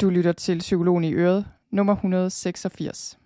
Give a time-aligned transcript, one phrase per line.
[0.00, 3.18] Du lytter til Psykologen i Øret, nummer 186.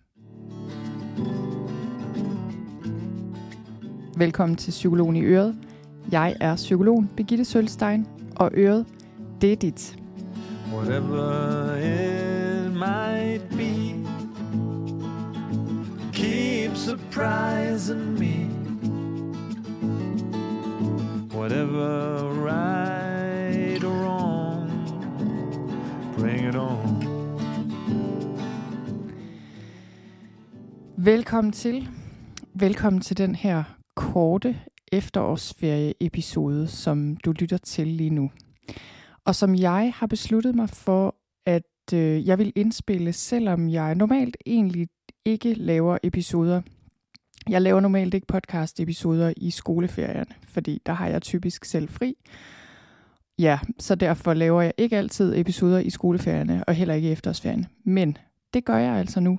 [4.16, 5.56] Velkommen til Psykologen i Øret.
[6.12, 8.06] Jeg er psykologen Birgitte Sølstein,
[8.36, 8.86] og Øret,
[9.40, 9.98] det er dit.
[10.74, 13.94] Whatever it might be
[16.12, 18.48] Keep surprising me
[21.34, 22.81] Whatever right
[31.04, 31.88] Velkommen til.
[32.54, 33.64] Velkommen til den her
[33.96, 34.56] korte
[34.92, 38.30] efterårsferie-episode, som du lytter til lige nu.
[39.24, 41.14] Og som jeg har besluttet mig for,
[41.46, 44.88] at øh, jeg vil indspille, selvom jeg normalt egentlig
[45.24, 46.62] ikke laver episoder.
[47.48, 52.16] Jeg laver normalt ikke podcast-episoder i skoleferierne, fordi der har jeg typisk selv fri.
[53.38, 57.66] Ja, så derfor laver jeg ikke altid episoder i skoleferierne, og heller ikke i efterårsferien.
[57.84, 58.16] Men
[58.54, 59.38] det gør jeg altså nu.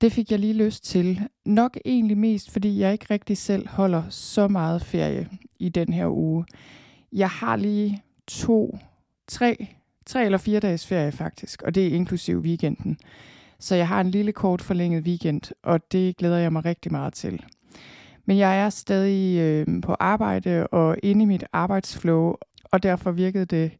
[0.00, 1.20] Det fik jeg lige lyst til.
[1.44, 6.08] Nok egentlig mest, fordi jeg ikke rigtig selv holder så meget ferie i den her
[6.16, 6.44] uge.
[7.12, 8.78] Jeg har lige to,
[9.28, 9.66] tre,
[10.06, 12.98] tre eller fire dages ferie faktisk, og det er inklusiv weekenden.
[13.58, 17.14] Så jeg har en lille kort forlænget weekend, og det glæder jeg mig rigtig meget
[17.14, 17.44] til.
[18.24, 23.44] Men jeg er stadig øh, på arbejde og inde i mit arbejdsflow, og derfor virkede
[23.44, 23.72] det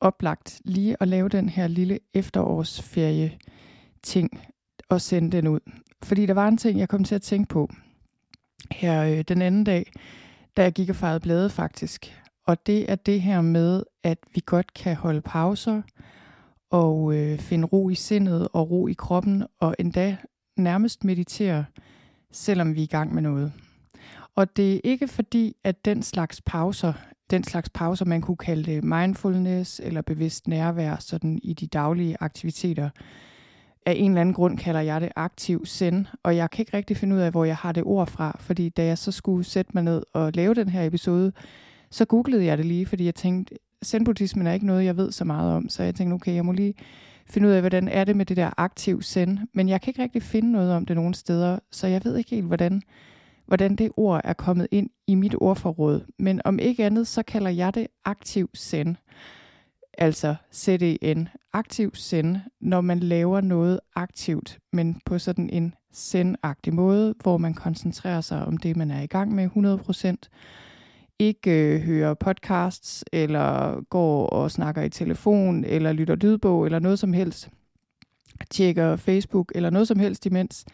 [0.00, 3.38] oplagt lige at lave den her lille efterårsferie
[4.02, 4.40] ting
[4.88, 5.60] og sende den ud.
[6.02, 7.70] Fordi der var en ting, jeg kom til at tænke på
[8.72, 9.92] her øh, den anden dag,
[10.56, 12.14] da jeg gik og fejrede blade faktisk.
[12.46, 15.82] Og det er det her med, at vi godt kan holde pauser
[16.70, 20.16] og øh, finde ro i sindet og ro i kroppen, og endda
[20.56, 21.64] nærmest meditere,
[22.32, 23.52] selvom vi er i gang med noget.
[24.34, 26.92] Og det er ikke fordi, at den slags pauser,
[27.30, 32.16] den slags pauser, man kunne kalde det mindfulness eller bevidst nærvær, sådan i de daglige
[32.20, 32.90] aktiviteter,
[33.86, 36.96] af en eller anden grund kalder jeg det aktiv send, og jeg kan ikke rigtig
[36.96, 39.70] finde ud af, hvor jeg har det ord fra, fordi da jeg så skulle sætte
[39.74, 41.32] mig ned og lave den her episode,
[41.90, 45.24] så googlede jeg det lige, fordi jeg tænkte, sendbuddhismen er ikke noget, jeg ved så
[45.24, 46.74] meget om, så jeg tænkte, okay, jeg må lige
[47.26, 50.02] finde ud af, hvordan er det med det der aktiv send, men jeg kan ikke
[50.02, 52.82] rigtig finde noget om det nogen steder, så jeg ved ikke helt, hvordan,
[53.46, 57.50] hvordan det ord er kommet ind i mit ordforråd, men om ikke andet, så kalder
[57.50, 58.96] jeg det aktiv send
[59.98, 67.14] altså CDN, aktiv send, når man laver noget aktivt, men på sådan en sendagtig måde,
[67.22, 69.48] hvor man koncentrerer sig om det, man er i gang med
[70.26, 71.14] 100%.
[71.18, 76.98] Ikke øh, hører podcasts, eller går og snakker i telefon, eller lytter lydbog, eller noget
[76.98, 77.48] som helst.
[78.50, 80.64] Tjekker Facebook, eller noget som helst imens.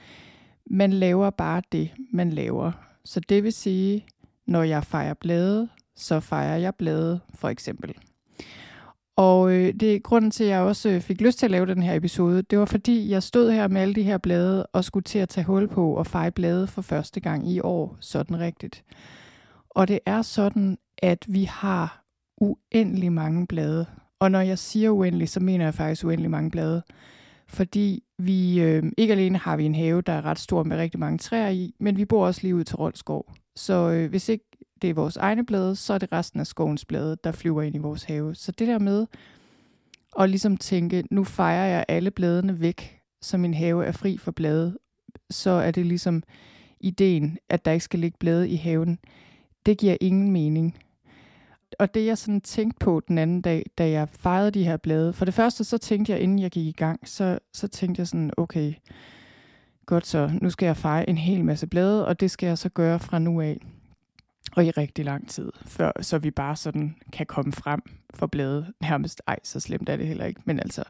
[0.71, 2.73] Man laver bare det, man laver.
[3.05, 4.07] Så det vil sige,
[4.47, 7.95] når jeg fejrer blade, så fejrer jeg blade, for eksempel.
[9.17, 11.67] Og øh, det er grunden til, at jeg også øh, fik lyst til at lave
[11.67, 12.43] den her episode.
[12.43, 15.29] Det var fordi, jeg stod her med alle de her blade og skulle til at
[15.29, 18.85] tage hul på og feje blade for første gang i år, sådan rigtigt.
[19.71, 22.05] Og det er sådan, at vi har
[22.41, 23.87] uendelig mange blade.
[24.21, 26.83] Og når jeg siger uendelig, så mener jeg faktisk uendelig mange blade.
[27.49, 31.01] Fordi vi øh, ikke alene har vi en have, der er ret stor med rigtig
[31.01, 33.33] mange træer i, men vi bor også lige ud til Rolskov.
[33.57, 34.45] Så øh, hvis ikke
[34.85, 37.75] det er vores egne blade, så er det resten af skovens blade, der flyver ind
[37.75, 38.35] i vores have.
[38.35, 39.07] Så det der med
[40.21, 44.31] at ligesom tænke, nu fejrer jeg alle bladene væk, så min have er fri for
[44.31, 44.79] blade,
[45.31, 46.23] så er det ligesom
[46.81, 48.99] ideen, at der ikke skal ligge blade i haven.
[49.67, 50.79] Det giver ingen mening.
[51.79, 55.13] Og det jeg sådan tænkte på den anden dag, da jeg fejrede de her blade,
[55.13, 58.07] for det første så tænkte jeg, inden jeg gik i gang, så, så tænkte jeg
[58.09, 58.73] sådan, okay,
[59.87, 62.69] godt så, nu skal jeg fejre en hel masse blade, og det skal jeg så
[62.69, 63.59] gøre fra nu af
[64.57, 67.81] og i rigtig lang tid, før, så vi bare sådan kan komme frem
[68.15, 68.73] for bladet.
[68.81, 70.41] Nærmest, ej, så slemt er det heller ikke.
[70.45, 70.85] Men altså,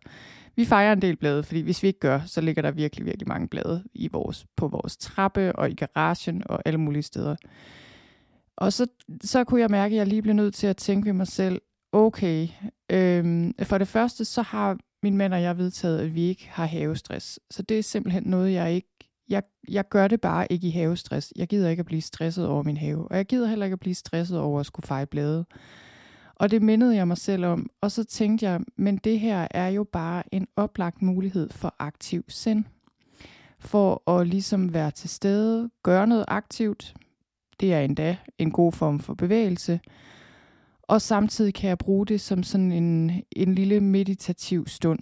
[0.57, 3.29] vi fejrer en del blade, fordi hvis vi ikke gør, så ligger der virkelig, virkelig
[3.29, 7.37] mange blade i vores, på vores trappe og i garagen og alle mulige steder.
[8.57, 8.87] Og så,
[9.23, 11.61] så kunne jeg mærke, at jeg lige blev nødt til at tænke ved mig selv,
[11.93, 12.49] okay,
[12.91, 16.67] øhm, for det første, så har min mand og jeg vedtaget, at vi ikke har
[16.67, 17.41] havestress.
[17.51, 21.33] Så det er simpelthen noget, jeg ikke jeg, jeg gør det bare ikke i havestress.
[21.37, 23.09] Jeg gider ikke at blive stresset over min have.
[23.09, 25.45] Og jeg gider heller ikke at blive stresset over at skulle feje blade.
[26.35, 27.71] Og det mindede jeg mig selv om.
[27.81, 32.25] Og så tænkte jeg, men det her er jo bare en oplagt mulighed for aktiv
[32.29, 32.65] sind.
[33.59, 36.95] For at ligesom være til stede, gøre noget aktivt.
[37.61, 39.81] Det er endda en god form for bevægelse.
[40.83, 44.99] Og samtidig kan jeg bruge det som sådan en, en lille meditativ stund,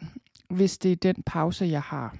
[0.50, 2.16] hvis det er den pause, jeg har.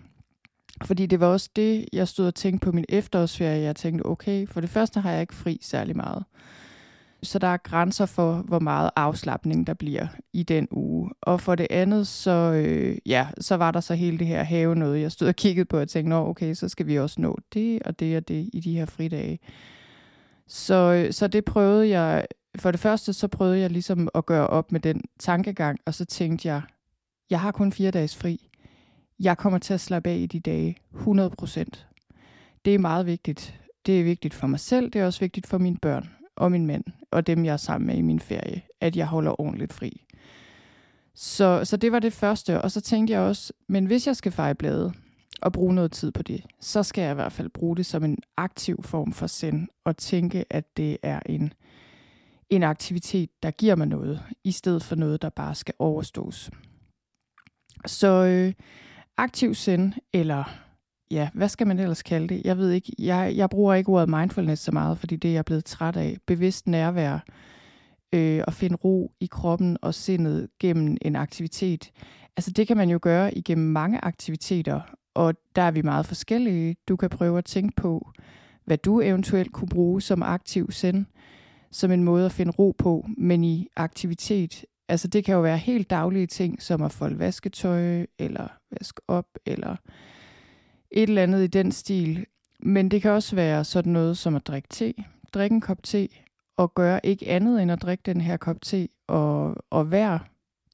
[0.84, 3.62] Fordi det var også det, jeg stod og tænkte på min efterårsferie.
[3.62, 6.24] Jeg tænkte, okay, for det første har jeg ikke fri særlig meget.
[7.22, 11.10] Så der er grænser for, hvor meget afslappning der bliver i den uge.
[11.20, 14.74] Og for det andet, så, øh, ja, så var der så hele det her have
[14.74, 15.00] noget.
[15.00, 17.82] Jeg stod og kiggede på og tænkte, Nå, okay, så skal vi også nå det
[17.82, 19.38] og det og det i de her fridage.
[20.46, 22.26] Så, øh, så det prøvede jeg,
[22.58, 26.04] for det første så prøvede jeg ligesom at gøre op med den tankegang, og så
[26.04, 26.62] tænkte jeg,
[27.30, 28.51] jeg har kun fire dages fri.
[29.20, 31.86] Jeg kommer til at slappe af i de dage, 100 procent.
[32.64, 33.60] Det er meget vigtigt.
[33.86, 36.66] Det er vigtigt for mig selv, det er også vigtigt for mine børn og min
[36.66, 40.06] mand, og dem jeg er sammen med i min ferie, at jeg holder ordentligt fri.
[41.14, 44.32] Så, så det var det første, og så tænkte jeg også, men hvis jeg skal
[44.32, 44.94] feje bladet
[45.42, 48.04] og bruge noget tid på det, så skal jeg i hvert fald bruge det som
[48.04, 51.52] en aktiv form for send, og tænke, at det er en,
[52.50, 56.50] en aktivitet, der giver mig noget, i stedet for noget, der bare skal overstås.
[57.86, 58.52] Så øh,
[59.16, 60.44] aktiv sind, eller
[61.10, 62.42] ja, hvad skal man ellers kalde det?
[62.44, 65.44] Jeg ved ikke, jeg, jeg bruger ikke ordet mindfulness så meget, fordi det er jeg
[65.44, 66.16] blevet træt af.
[66.26, 67.18] Bevidst nærvær,
[68.12, 71.90] øh, at finde ro i kroppen og sindet gennem en aktivitet.
[72.36, 74.80] Altså det kan man jo gøre igennem mange aktiviteter,
[75.14, 76.76] og der er vi meget forskellige.
[76.88, 78.10] Du kan prøve at tænke på,
[78.64, 81.06] hvad du eventuelt kunne bruge som aktiv sind,
[81.70, 84.64] som en måde at finde ro på, men i aktivitet.
[84.92, 89.26] Altså det kan jo være helt daglige ting, som at folde vasketøj, eller vaske op,
[89.46, 89.76] eller
[90.90, 92.26] et eller andet i den stil.
[92.60, 94.94] Men det kan også være sådan noget som at drikke te,
[95.34, 96.08] drikke en kop te,
[96.56, 100.20] og gøre ikke andet end at drikke den her kop te, og, og være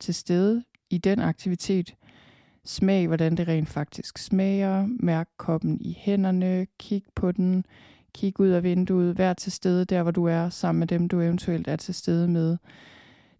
[0.01, 1.95] til stede i den aktivitet.
[2.65, 4.87] Smag, hvordan det rent faktisk smager.
[5.01, 6.67] Mærk koppen i hænderne.
[6.79, 7.67] Kig på den.
[8.15, 9.19] Kig ud af vinduet.
[9.19, 12.29] Vær til stede der, hvor du er, sammen med dem, du eventuelt er til stede
[12.29, 12.57] med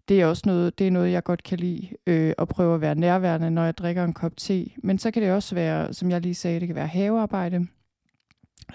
[0.09, 2.81] det er også noget, det er noget, jeg godt kan lide, øh, at prøve at
[2.81, 4.69] være nærværende, når jeg drikker en kop te.
[4.83, 7.67] Men så kan det også være, som jeg lige sagde, det kan være havearbejde.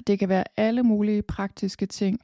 [0.07, 2.21] Det kan være alle mulige praktiske ting,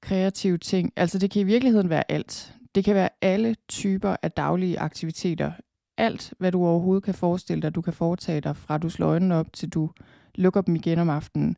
[0.00, 0.92] kreative ting.
[0.96, 2.54] Altså det kan i virkeligheden være alt.
[2.74, 5.52] Det kan være alle typer af daglige aktiviteter.
[5.98, 9.34] Alt, hvad du overhovedet kan forestille dig, du kan foretage dig, fra du slår øjnene
[9.34, 9.90] op til du
[10.34, 11.56] lukker dem igen om aftenen,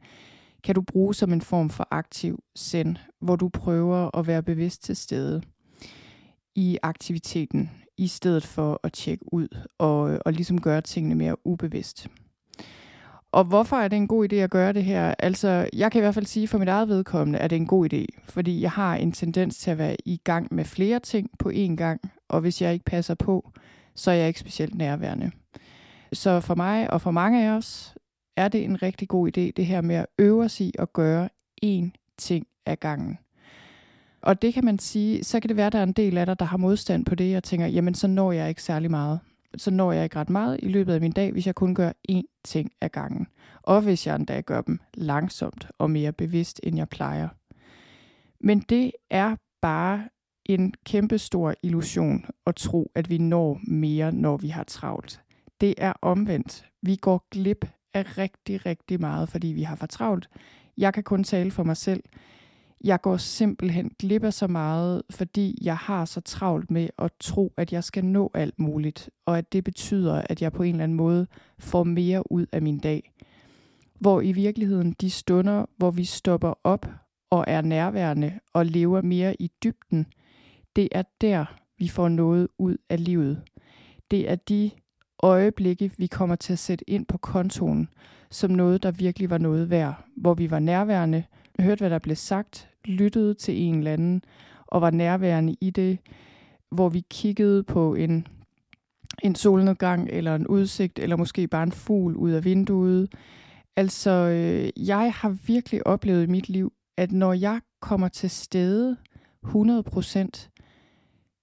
[0.65, 4.83] kan du bruge som en form for aktiv send, hvor du prøver at være bevidst
[4.83, 5.43] til stede
[6.57, 9.49] i aktiviteten, i stedet for at tjekke ud
[9.79, 12.09] og, og ligesom gøre tingene mere ubevidst.
[13.33, 15.15] Og hvorfor er det en god idé at gøre det her?
[15.19, 17.67] Altså, jeg kan i hvert fald sige for mit eget vedkommende, at det er en
[17.67, 21.31] god idé, fordi jeg har en tendens til at være i gang med flere ting
[21.39, 23.51] på én gang, og hvis jeg ikke passer på,
[23.95, 25.31] så er jeg ikke specielt nærværende.
[26.13, 27.95] Så for mig og for mange af os
[28.37, 31.29] er det en rigtig god idé, det her med at øve sig i at gøre
[31.65, 33.19] én ting ad gangen.
[34.21, 36.27] Og det kan man sige, så kan det være, at der er en del af
[36.27, 39.21] dig, der har modstand på det, og tænker, jamen så når jeg ikke særlig meget.
[39.57, 41.93] Så når jeg ikke ret meget i løbet af min dag, hvis jeg kun gør
[42.11, 43.27] én ting ad gangen.
[43.63, 47.29] Og hvis jeg endda gør dem langsomt og mere bevidst, end jeg plejer.
[48.41, 50.09] Men det er bare
[50.45, 55.21] en kæmpe stor illusion at tro, at vi når mere, når vi har travlt.
[55.61, 56.67] Det er omvendt.
[56.83, 57.65] Vi går glip
[57.95, 60.29] af rigtig, rigtig meget, fordi vi har for travlt.
[60.77, 62.03] Jeg kan kun tale for mig selv
[62.87, 67.53] jeg går simpelthen glip af så meget, fordi jeg har så travlt med at tro,
[67.57, 70.85] at jeg skal nå alt muligt, og at det betyder, at jeg på en eller
[70.85, 71.27] anden måde
[71.59, 73.13] får mere ud af min dag.
[74.01, 76.87] Hvor i virkeligheden de stunder, hvor vi stopper op
[77.31, 80.07] og er nærværende og lever mere i dybden,
[80.77, 81.45] det er der,
[81.79, 83.43] vi får noget ud af livet.
[84.11, 84.71] Det er de
[85.23, 87.89] øjeblikke, vi kommer til at sætte ind på kontoen,
[88.31, 91.25] som noget, der virkelig var noget værd, hvor vi var nærværende,
[91.61, 94.23] hørte, hvad der blev sagt, lyttede til en eller anden
[94.67, 95.99] og var nærværende i det,
[96.71, 98.27] hvor vi kiggede på en,
[99.23, 103.13] en solnedgang eller en udsigt, eller måske bare en fugl ud af vinduet.
[103.77, 108.97] Altså, øh, jeg har virkelig oplevet i mit liv, at når jeg kommer til stede
[109.45, 110.51] 100 procent,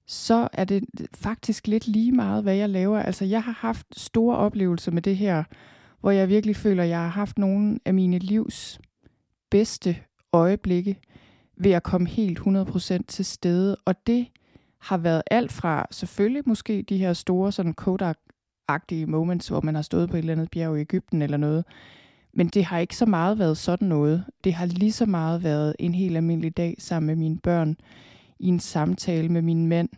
[0.08, 0.84] så er det
[1.16, 3.00] faktisk lidt lige meget, hvad jeg laver.
[3.00, 5.44] Altså, jeg har haft store oplevelser med det her,
[6.00, 8.80] hvor jeg virkelig føler, at jeg har haft nogle af mine livs
[9.52, 9.98] bedste
[10.34, 11.00] øjeblikke
[11.58, 13.78] ved at komme helt 100% til stede.
[13.86, 14.28] Og det
[14.80, 19.82] har været alt fra selvfølgelig måske de her store sådan Kodak-agtige moments, hvor man har
[19.82, 21.66] stået på et eller andet bjerg i Ægypten eller noget.
[22.34, 24.26] Men det har ikke så meget været sådan noget.
[24.44, 27.76] Det har lige så meget været en helt almindelig dag sammen med mine børn,
[28.40, 29.90] i en samtale med min mand,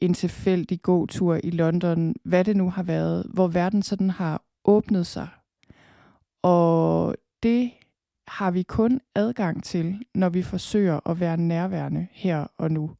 [0.00, 5.06] en tilfældig tur i London, hvad det nu har været, hvor verden sådan har åbnet
[5.06, 5.28] sig.
[6.42, 7.70] Og det
[8.28, 12.90] har vi kun adgang til, når vi forsøger at være nærværende her og nu.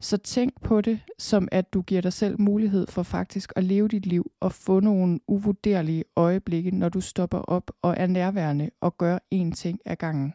[0.00, 3.88] Så tænk på det som, at du giver dig selv mulighed for faktisk at leve
[3.88, 8.98] dit liv og få nogle uvurderlige øjeblikke, når du stopper op og er nærværende og
[8.98, 10.34] gør én ting ad gangen.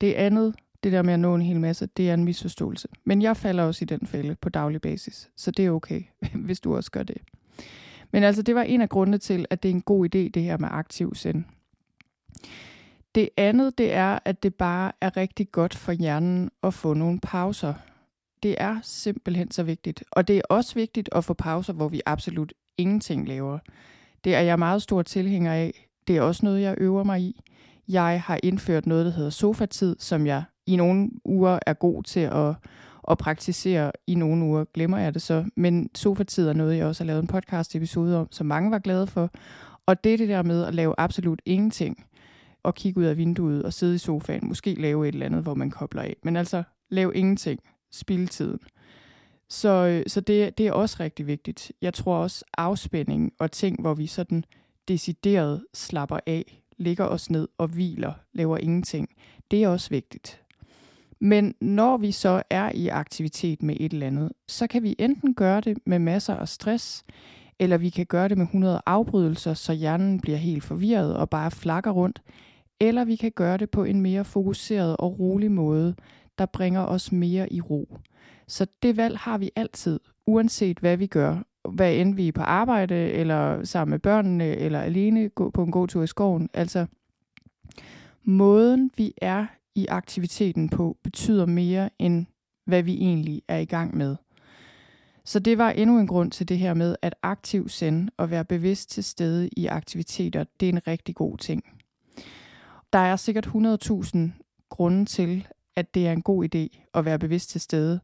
[0.00, 0.54] Det andet,
[0.84, 2.88] det der med at nå en hel masse, det er en misforståelse.
[3.04, 6.02] Men jeg falder også i den fælde på daglig basis, så det er okay,
[6.46, 7.16] hvis du også gør det.
[8.10, 10.42] Men altså, det var en af grundene til, at det er en god idé, det
[10.42, 11.44] her med aktiv sind.
[13.14, 17.20] Det andet, det er, at det bare er rigtig godt for hjernen at få nogle
[17.20, 17.74] pauser.
[18.42, 20.04] Det er simpelthen så vigtigt.
[20.10, 23.58] Og det er også vigtigt at få pauser, hvor vi absolut ingenting laver.
[24.24, 25.88] Det er jeg meget stor tilhænger af.
[26.08, 27.40] Det er også noget, jeg øver mig i.
[27.88, 32.20] Jeg har indført noget, der hedder sofatid, som jeg i nogle uger er god til
[32.20, 32.54] at,
[33.10, 33.92] at praktisere.
[34.06, 35.44] I nogle uger glemmer jeg det så.
[35.56, 38.78] Men sofatid er noget, jeg også har lavet en podcast episode om, som mange var
[38.78, 39.30] glade for.
[39.86, 42.04] Og det er det der med at lave absolut ingenting
[42.64, 44.48] og kigge ud af vinduet og sidde i sofaen.
[44.48, 46.16] Måske lave et eller andet, hvor man kobler af.
[46.22, 47.60] Men altså, lave ingenting.
[47.92, 48.58] Spil tiden.
[49.48, 51.72] Så, øh, så det, det er også rigtig vigtigt.
[51.82, 54.44] Jeg tror også afspænding og ting, hvor vi sådan
[54.88, 59.08] decideret slapper af, ligger os ned og hviler, laver ingenting,
[59.50, 60.40] det er også vigtigt.
[61.20, 65.34] Men når vi så er i aktivitet med et eller andet, så kan vi enten
[65.34, 67.04] gøre det med masser af stress,
[67.58, 71.50] eller vi kan gøre det med 100 afbrydelser, så hjernen bliver helt forvirret og bare
[71.50, 72.22] flakker rundt,
[72.80, 75.94] eller vi kan gøre det på en mere fokuseret og rolig måde,
[76.38, 77.98] der bringer os mere i ro.
[78.48, 81.42] Så det valg har vi altid, uanset hvad vi gør.
[81.68, 85.70] Hvad end vi er på arbejde, eller sammen med børnene, eller alene gå på en
[85.70, 86.48] god tur i skoven.
[86.54, 86.86] Altså,
[88.22, 92.26] måden vi er i aktiviteten på, betyder mere end
[92.66, 94.16] hvad vi egentlig er i gang med.
[95.24, 98.44] Så det var endnu en grund til det her med, at aktiv sende og være
[98.44, 101.73] bevidst til stede i aktiviteter, det er en rigtig god ting.
[102.94, 104.18] Der er sikkert 100.000
[104.68, 105.46] grunde til,
[105.76, 108.00] at det er en god idé at være bevidst til stede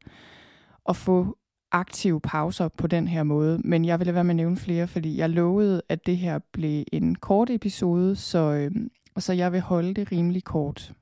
[0.85, 1.37] og få
[1.73, 3.59] aktive pauser på den her måde.
[3.65, 6.39] Men jeg vil lade være med at nævne flere, fordi jeg lovede, at det her
[6.53, 8.71] blev en kort episode, så, øh,
[9.19, 10.93] så jeg vil holde det rimelig kort.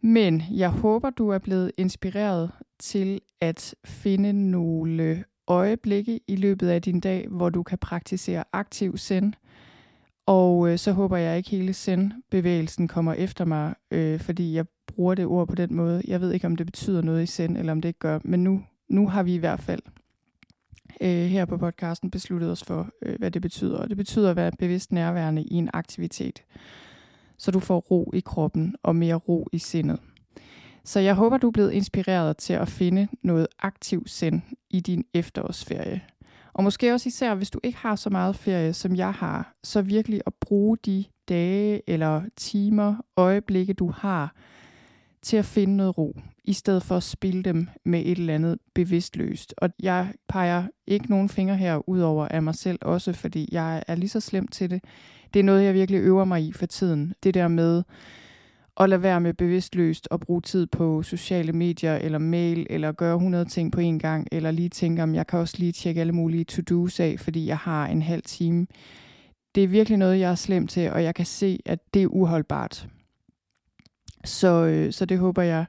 [0.00, 6.82] Men jeg håber, du er blevet inspireret til at finde nogle øjeblikke i løbet af
[6.82, 9.32] din dag, hvor du kan praktisere aktiv send.
[10.26, 15.14] Og øh, så håber jeg ikke hele sendbevægelsen kommer efter mig, øh, fordi jeg bruger
[15.14, 16.02] det ord på den måde.
[16.06, 18.44] Jeg ved ikke, om det betyder noget i send, eller om det ikke gør, men
[18.44, 19.82] nu, nu har vi i hvert fald
[21.00, 23.78] øh, her på podcasten besluttet os for, øh, hvad det betyder.
[23.78, 26.42] Og det betyder at være bevidst nærværende i en aktivitet,
[27.38, 30.00] så du får ro i kroppen og mere ro i sindet.
[30.84, 35.04] Så jeg håber, du er blevet inspireret til at finde noget aktiv send i din
[35.14, 36.00] efterårsferie.
[36.56, 39.82] Og måske også især, hvis du ikke har så meget ferie, som jeg har, så
[39.82, 44.34] virkelig at bruge de dage eller timer, øjeblikke, du har,
[45.22, 48.58] til at finde noget ro, i stedet for at spille dem med et eller andet
[48.74, 49.54] bevidstløst.
[49.58, 53.82] Og jeg peger ikke nogen fingre her ud over af mig selv også, fordi jeg
[53.86, 54.84] er lige så slem til det.
[55.34, 57.14] Det er noget, jeg virkelig øver mig i for tiden.
[57.22, 57.82] Det der med
[58.76, 63.14] og lade være med bevidstløst at bruge tid på sociale medier eller mail, eller gøre
[63.14, 66.12] 100 ting på en gang, eller lige tænke om, jeg kan også lige tjekke alle
[66.12, 68.66] mulige to-do's af, fordi jeg har en halv time.
[69.54, 72.06] Det er virkelig noget, jeg er slem til, og jeg kan se, at det er
[72.06, 72.88] uholdbart.
[74.24, 75.64] Så, øh, så det håber jeg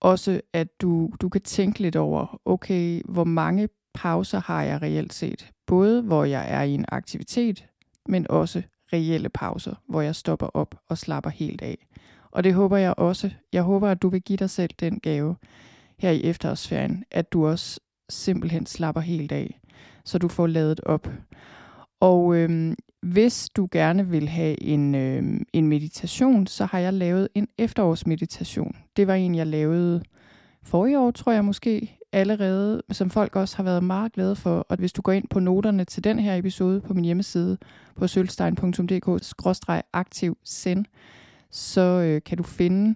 [0.00, 5.12] også, at du, du kan tænke lidt over, okay, hvor mange pauser har jeg reelt
[5.12, 5.50] set?
[5.66, 7.66] Både hvor jeg er i en aktivitet,
[8.08, 8.62] men også
[8.92, 11.86] reelle pauser, hvor jeg stopper op og slapper helt af.
[12.34, 13.30] Og det håber jeg også.
[13.52, 15.36] Jeg håber, at du vil give dig selv den gave
[15.98, 19.60] her i efterårsferien, at du også simpelthen slapper helt af,
[20.04, 21.08] så du får lavet op.
[22.00, 27.28] Og øhm, hvis du gerne vil have en, øhm, en meditation, så har jeg lavet
[27.34, 28.76] en efterårsmeditation.
[28.96, 30.02] Det var en, jeg lavede
[30.62, 34.66] forrige år, tror jeg måske, allerede, som folk også har været meget glade for.
[34.68, 37.58] Og hvis du går ind på noterne til den her episode på min hjemmeside
[37.96, 40.84] på sølvstein.dk-aktiv send,
[41.54, 42.94] så øh, kan du finde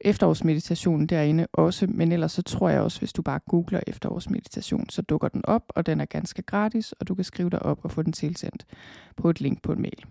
[0.00, 5.02] efterårsmeditationen derinde også, men ellers så tror jeg også, hvis du bare googler efterårsmeditation, så
[5.02, 7.90] dukker den op, og den er ganske gratis, og du kan skrive dig op og
[7.90, 8.66] få den tilsendt
[9.16, 10.04] på et link på en mail.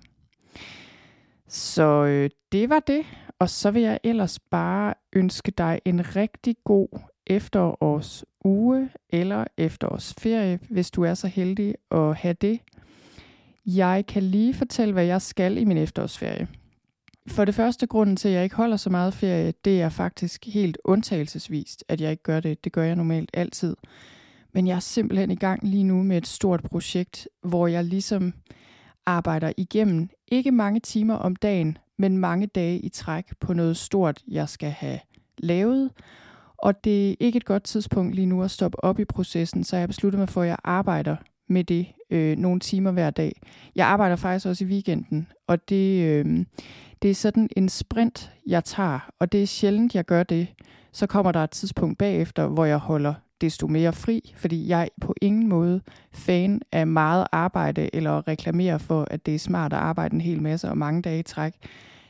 [1.47, 3.05] Så øh, det var det,
[3.39, 6.87] og så vil jeg ellers bare ønske dig en rigtig god
[7.27, 12.59] efterårsuge eller efterårsferie, hvis du er så heldig at have det.
[13.65, 16.47] Jeg kan lige fortælle, hvad jeg skal i min efterårsferie.
[17.27, 20.45] For det første grunden til, at jeg ikke holder så meget ferie, det er faktisk
[20.45, 22.63] helt undtagelsesvist, at jeg ikke gør det.
[22.63, 23.75] Det gør jeg normalt altid.
[24.53, 28.33] Men jeg er simpelthen i gang lige nu med et stort projekt, hvor jeg ligesom
[29.05, 34.23] arbejder igennem ikke mange timer om dagen, men mange dage i træk på noget stort,
[34.27, 34.99] jeg skal have
[35.37, 35.91] lavet.
[36.57, 39.77] Og det er ikke et godt tidspunkt lige nu at stoppe op i processen, så
[39.77, 41.15] jeg besluttede mig for, at jeg arbejder
[41.49, 43.41] med det øh, nogle timer hver dag.
[43.75, 46.45] Jeg arbejder faktisk også i weekenden, og det, øh,
[47.01, 50.47] det er sådan en sprint, jeg tager, og det er sjældent, jeg gør det.
[50.91, 54.87] Så kommer der et tidspunkt bagefter, hvor jeg holder desto mere fri, fordi jeg er
[55.01, 55.81] på ingen måde
[56.13, 60.41] fan af meget arbejde eller reklamerer for, at det er smart at arbejde en hel
[60.41, 61.53] masse og mange dage i træk.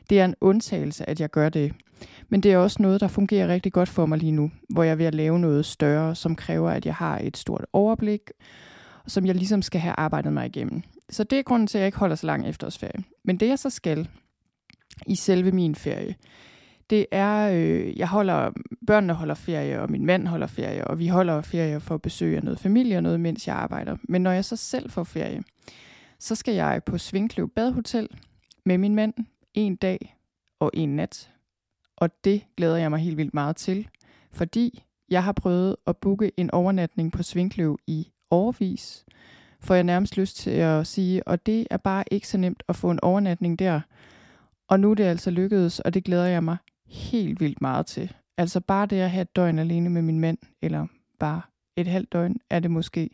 [0.10, 1.74] Det er en undtagelse, at jeg gør det.
[2.30, 4.92] Men det er også noget, der fungerer rigtig godt for mig lige nu, hvor jeg
[4.92, 8.22] er ved at lave noget større, som kræver, at jeg har et stort overblik,
[9.08, 10.82] som jeg ligesom skal have arbejdet mig igennem.
[11.10, 13.04] Så det er grunden til, at jeg ikke holder så lang efterårsferie.
[13.24, 14.10] Men det jeg så skal
[15.08, 16.16] i selve min ferie,
[16.90, 18.52] det er, øh, jeg holder,
[18.88, 22.42] børnene holder ferie, og min mand holder ferie, og vi holder ferie for at besøge
[22.42, 23.98] noget familie og noget, mens jeg arbejder.
[24.04, 25.44] Men når jeg så selv får ferie,
[26.20, 28.08] så skal jeg på Svinkløv Badhotel
[28.66, 29.14] med min mand
[29.54, 30.18] en dag
[30.60, 31.32] og en nat.
[31.98, 33.88] Og det glæder jeg mig helt vildt meget til,
[34.32, 39.06] fordi jeg har prøvet at booke en overnatning på Svinkløv i overvis,
[39.60, 42.76] får jeg nærmest lyst til at sige, og det er bare ikke så nemt at
[42.76, 43.82] få en overnatning der.
[44.70, 46.58] Og nu er det altså lykkedes, og det glæder jeg mig
[46.88, 48.14] helt vildt meget til.
[48.38, 50.88] Altså bare det at have et døgn alene med min mand, eller
[51.20, 51.42] bare
[51.78, 53.10] et halvt døgn, er det måske.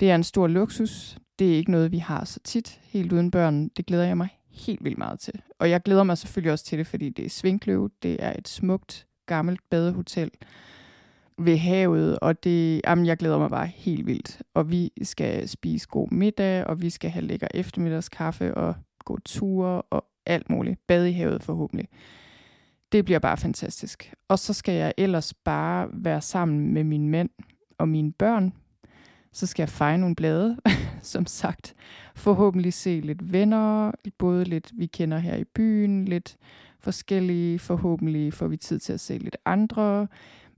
[0.00, 1.18] Det er en stor luksus.
[1.38, 3.68] Det er ikke noget, vi har så tit, helt uden børn.
[3.68, 5.42] Det glæder jeg mig helt vildt meget til.
[5.58, 7.90] Og jeg glæder mig selvfølgelig også til det, fordi det er Svinkløv.
[8.02, 10.30] Det er et smukt, gammelt badehotel
[11.38, 14.42] ved havet, og det, jamen, jeg glæder mig bare helt vildt.
[14.54, 18.74] Og vi skal spise god middag, og vi skal have lækker eftermiddagskaffe og
[19.04, 20.86] gå ture og alt muligt.
[20.86, 21.88] Bade i havet forhåbentlig.
[22.92, 24.14] Det bliver bare fantastisk.
[24.28, 27.30] Og så skal jeg ellers bare være sammen med min mænd
[27.78, 28.52] og mine børn.
[29.32, 30.56] Så skal jeg fejre nogle blade,
[31.02, 31.74] som sagt.
[32.14, 36.36] Forhåbentlig se lidt venner, både lidt vi kender her i byen, lidt
[36.80, 37.58] forskellige.
[37.58, 40.06] Forhåbentlig får vi tid til at se lidt andre.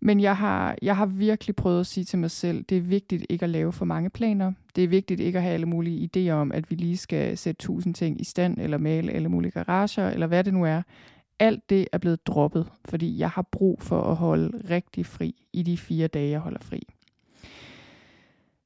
[0.05, 3.27] Men jeg har, jeg har virkelig prøvet at sige til mig selv, det er vigtigt
[3.29, 4.53] ikke at lave for mange planer.
[4.77, 7.59] Det er vigtigt ikke at have alle mulige idéer om, at vi lige skal sætte
[7.59, 10.83] tusind ting i stand, eller male alle mulige garager, eller hvad det nu er.
[11.39, 15.63] Alt det er blevet droppet, fordi jeg har brug for at holde rigtig fri i
[15.63, 16.83] de fire dage, jeg holder fri.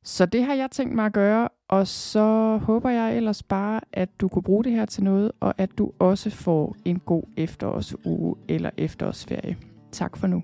[0.02, 4.20] Så det har jeg tænkt mig at gøre, og så håber jeg ellers bare, at
[4.20, 8.36] du kunne bruge det her til noget, og at du også får en god efterårsuge
[8.48, 9.56] eller efterårsferie.
[9.92, 10.42] Tak for nu.